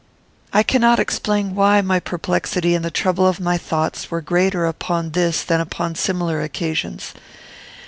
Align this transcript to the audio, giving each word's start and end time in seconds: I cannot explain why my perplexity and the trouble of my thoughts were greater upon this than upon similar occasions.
I 0.51 0.63
cannot 0.63 0.97
explain 0.99 1.53
why 1.53 1.81
my 1.81 1.99
perplexity 1.99 2.73
and 2.73 2.83
the 2.83 2.89
trouble 2.89 3.27
of 3.27 3.39
my 3.39 3.55
thoughts 3.59 4.09
were 4.09 4.19
greater 4.19 4.65
upon 4.65 5.11
this 5.11 5.43
than 5.43 5.61
upon 5.61 5.93
similar 5.93 6.41
occasions. 6.41 7.13